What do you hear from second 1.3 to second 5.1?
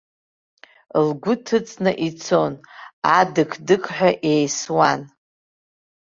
ҭыҵны ицон, адық-дықҳәа еисуан.